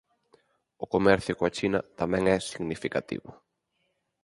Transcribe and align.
O 0.83 0.85
comercio 0.93 1.37
coa 1.39 1.55
China 1.57 1.79
tamén 1.99 2.23
é 2.35 2.37
significativo. 2.39 3.29